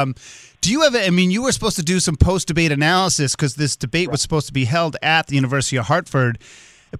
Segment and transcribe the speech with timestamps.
[0.00, 0.14] Um,
[0.60, 0.96] do you have?
[0.96, 4.46] I mean, you were supposed to do some post-debate analysis because this debate was supposed
[4.46, 6.38] to be held at the University of Hartford.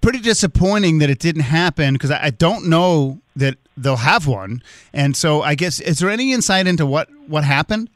[0.01, 4.63] Pretty disappointing that it didn't happen because I, I don't know that they'll have one.
[4.93, 7.91] And so, I guess, is there any insight into what what happened?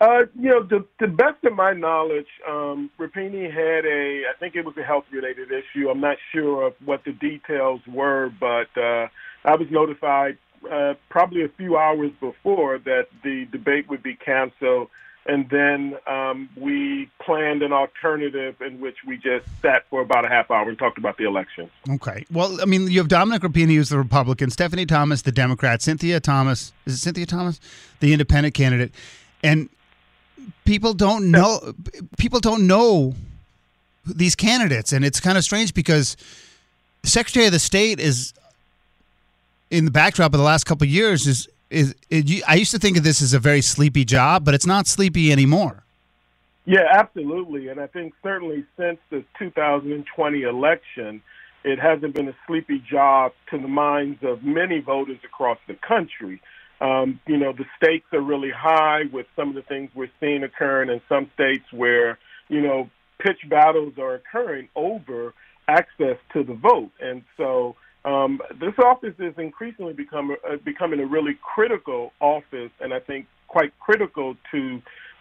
[0.00, 4.56] Uh, you know, the, the best of my knowledge, um, Rapini had a, I think
[4.56, 5.90] it was a health related issue.
[5.90, 9.08] I'm not sure of what the details were, but uh,
[9.44, 10.38] I was notified
[10.70, 14.88] uh, probably a few hours before that the debate would be canceled.
[15.26, 20.28] And then um, we planned an alternative in which we just sat for about a
[20.28, 21.70] half hour and talked about the election.
[21.88, 22.24] Okay.
[22.32, 26.20] Well, I mean, you have Dominic Rapini, who's the Republican, Stephanie Thomas, the Democrat, Cynthia
[26.20, 27.60] Thomas, is it Cynthia Thomas,
[28.00, 28.92] the independent candidate,
[29.42, 29.68] and
[30.64, 31.74] people don't know.
[32.16, 33.14] People don't know
[34.06, 36.16] these candidates, and it's kind of strange because
[37.02, 38.32] Secretary of the State is
[39.70, 42.80] in the backdrop of the last couple of years is is it, I used to
[42.80, 45.84] think of this as a very sleepy job, but it's not sleepy anymore.
[46.64, 51.22] Yeah, absolutely, and I think certainly since the 2020 election,
[51.62, 56.42] it hasn't been a sleepy job to the minds of many voters across the country.
[56.80, 60.42] Um, you know, the stakes are really high with some of the things we're seeing
[60.42, 65.34] occurring in some states where, you know, pitch battles are occurring over
[65.68, 66.90] access to the vote.
[67.00, 72.94] And so um, this office is increasingly become, uh, becoming a really critical office, and
[72.94, 74.80] I think quite critical to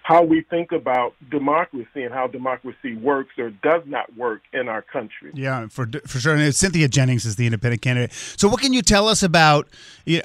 [0.09, 4.81] how we think about democracy and how democracy works or does not work in our
[4.81, 5.31] country.
[5.33, 6.36] Yeah, for for sure.
[6.36, 8.14] And Cynthia Jennings is the independent candidate.
[8.14, 9.67] So, what can you tell us about?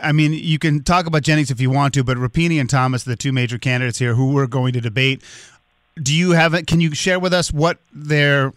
[0.01, 3.05] I mean, you can talk about Jennings if you want to, but Rapini and Thomas,
[3.05, 5.23] the two major candidates here, who we're going to debate.
[6.01, 6.67] Do you have it?
[6.67, 8.53] Can you share with us what their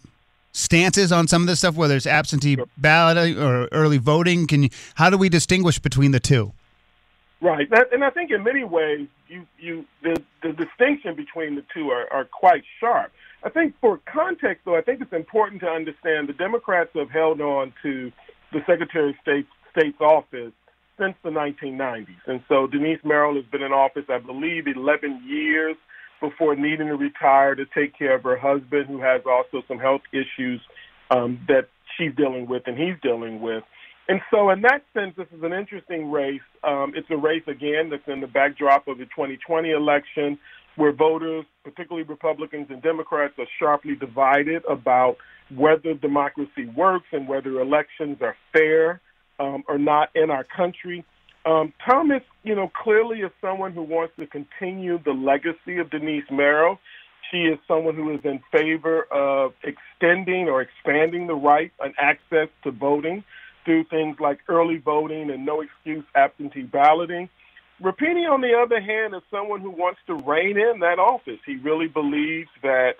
[0.57, 4.47] stances on some of this stuff, whether it's absentee ballot or early voting?
[4.47, 6.53] Can you, how do we distinguish between the two?
[7.40, 11.91] Right, and I think in many ways, you you the the distinction between the two
[11.91, 13.12] are, are quite sharp.
[13.44, 17.39] I think for context, though, I think it's important to understand the Democrats have held
[17.39, 18.12] on to
[18.51, 19.47] the Secretary of State's
[19.78, 20.51] state's office
[20.97, 25.75] since the 1990s, and so Denise Merrill has been in office, I believe, 11 years
[26.22, 30.01] before needing to retire to take care of her husband, who has also some health
[30.11, 30.61] issues
[31.11, 33.63] um, that she's dealing with and he's dealing with.
[34.09, 36.39] And so, in that sense, this is an interesting race.
[36.63, 40.39] Um, it's a race, again, that's in the backdrop of the 2020 election,
[40.77, 45.17] where voters, particularly Republicans and Democrats, are sharply divided about
[45.53, 49.01] whether democracy works and whether elections are fair
[49.39, 51.03] um, or not in our country.
[51.47, 56.25] Um, Thomas, you know, clearly is someone who wants to continue the legacy of Denise
[56.29, 56.77] Merrill.
[57.31, 62.49] She is someone who is in favor of extending or expanding the right and access
[62.63, 63.23] to voting
[63.63, 67.29] through things like early voting and no excuse absentee balloting.
[67.81, 71.39] Rapini, on the other hand, is someone who wants to rein in that office.
[71.45, 72.95] He really believes that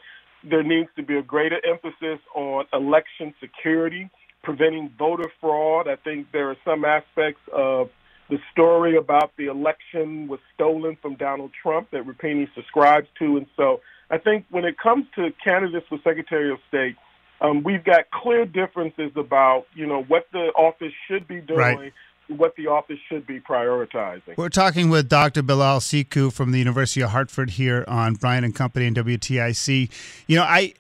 [0.49, 4.09] there needs to be a greater emphasis on election security,
[4.41, 5.89] preventing voter fraud.
[5.89, 7.89] I think there are some aspects of
[8.29, 13.38] the story about the election was stolen from Donald Trump that Rapini subscribes to.
[13.38, 16.95] And so I think when it comes to candidates for Secretary of State,
[17.39, 21.59] um, we've got clear differences about, you know, what the office should be doing.
[21.59, 21.93] Right.
[22.29, 24.35] What the office should be prioritizing.
[24.35, 25.41] We're talking with Dr.
[25.41, 29.89] Bilal Sekou from the University of Hartford here on Bryant and Company and WTIC.
[30.27, 30.73] You know, I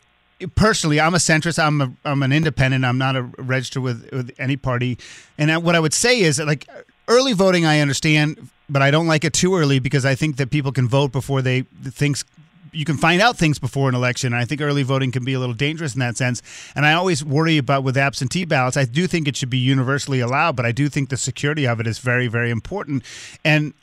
[0.55, 1.57] personally, I'm a centrist.
[1.57, 2.83] I'm a, I'm an independent.
[2.83, 4.97] I'm not a registered with with any party.
[5.37, 6.67] And I, what I would say is that, like,
[7.07, 10.49] early voting, I understand, but I don't like it too early because I think that
[10.49, 12.25] people can vote before they things.
[12.73, 14.33] You can find out things before an election.
[14.33, 16.43] And I think early voting can be a little dangerous in that sense.
[16.75, 18.77] And I always worry about with absentee ballots.
[18.77, 21.79] I do think it should be universally allowed, but I do think the security of
[21.79, 23.03] it is very, very important.
[23.43, 23.73] And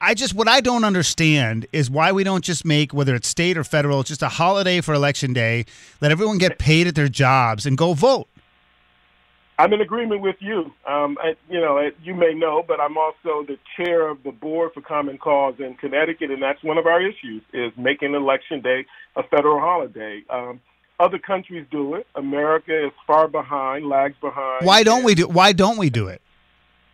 [0.00, 3.58] I just what I don't understand is why we don't just make whether it's state
[3.58, 5.64] or federal just a holiday for election day,
[6.00, 8.28] let everyone get paid at their jobs and go vote.
[9.58, 10.72] I'm in agreement with you.
[10.88, 14.70] Um, I, you know, you may know, but I'm also the chair of the board
[14.72, 18.86] for Common Cause in Connecticut, and that's one of our issues: is making Election Day
[19.16, 20.22] a federal holiday.
[20.30, 20.60] Um,
[21.00, 22.06] other countries do it.
[22.14, 24.64] America is far behind, lags behind.
[24.64, 25.26] Why don't we do?
[25.26, 26.22] Why don't we do it?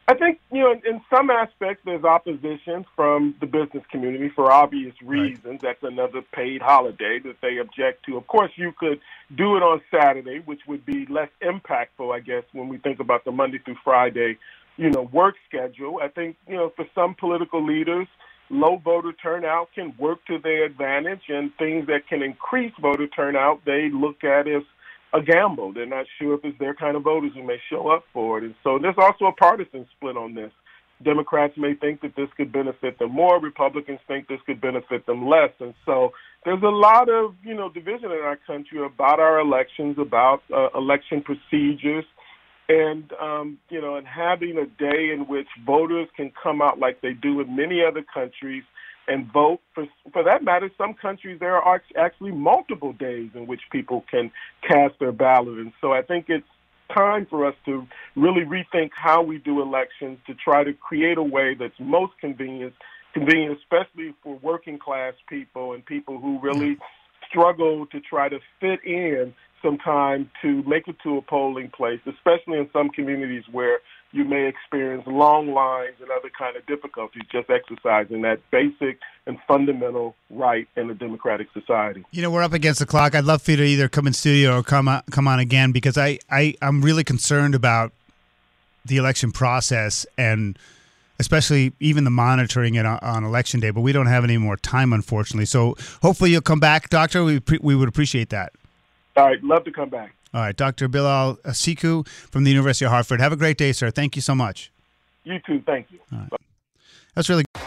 [0.06, 4.52] I think, you know, in, in, some aspects, there's opposition from the business community for
[4.52, 5.44] obvious reasons.
[5.44, 5.60] Right.
[5.60, 8.18] That's another paid holiday that they object to.
[8.18, 9.00] Of course, you could
[9.34, 13.24] do it on Saturday, which would be less impactful, I guess, when we think about
[13.24, 14.36] the Monday through Friday,
[14.76, 16.00] you know, work schedule.
[16.02, 18.06] I think, you know, for some political leaders,
[18.50, 23.64] low voter turnout can work to their advantage, and things that can increase voter turnout,
[23.64, 24.64] they look at as
[25.14, 25.72] a gamble.
[25.72, 28.44] They're not sure if it's their kind of voters who may show up for it.
[28.44, 30.50] And so there's also a partisan split on this.
[31.02, 33.40] Democrats may think that this could benefit them more.
[33.40, 35.50] Republicans think this could benefit them less.
[35.60, 36.12] And so
[36.44, 40.68] there's a lot of, you know, division in our country about our elections, about uh,
[40.74, 42.04] election procedures,
[42.68, 47.00] and, um, you know, and having a day in which voters can come out like
[47.02, 48.62] they do in many other countries
[49.08, 49.60] and vote.
[49.74, 54.30] For, for that matter, some countries there are actually multiple days in which people can
[54.66, 55.58] cast their ballot.
[55.58, 56.46] And so I think it's
[56.94, 57.86] time for us to
[58.16, 62.74] really rethink how we do elections to try to create a way that's most convenient,
[63.12, 66.76] convenient, especially for working class people and people who really
[67.28, 72.00] struggle to try to fit in some time to make it to a polling place,
[72.06, 73.80] especially in some communities where
[74.12, 79.38] you may experience long lines and other kind of difficulties just exercising that basic and
[79.48, 82.04] fundamental right in a democratic society.
[82.12, 83.14] You know, we're up against the clock.
[83.16, 85.72] I'd love for you to either come in studio or come on, come on again
[85.72, 87.92] because I, I I'm really concerned about
[88.84, 90.56] the election process and
[91.18, 93.70] especially even the monitoring it on, on, election day.
[93.70, 95.46] But we don't have any more time, unfortunately.
[95.46, 97.24] So hopefully you'll come back, Doctor.
[97.24, 98.52] We pre- we would appreciate that.
[99.16, 100.14] All right, love to come back.
[100.32, 100.88] All right, Dr.
[100.88, 103.20] Bilal Sekou from the University of Hartford.
[103.20, 103.90] Have a great day, sir.
[103.90, 104.72] Thank you so much.
[105.22, 105.62] You too.
[105.64, 106.00] Thank you.
[106.10, 106.28] Right.
[107.14, 107.62] That's really good.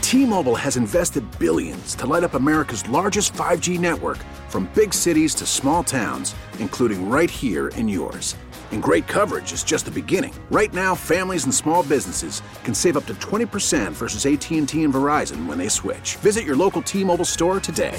[0.00, 4.18] T-Mobile has invested billions to light up America's largest 5G network
[4.48, 8.36] from big cities to small towns, including right here in yours.
[8.70, 10.32] And great coverage is just the beginning.
[10.50, 15.46] Right now, families and small businesses can save up to 20% versus AT&T and Verizon
[15.46, 16.16] when they switch.
[16.16, 17.98] Visit your local T-Mobile store today.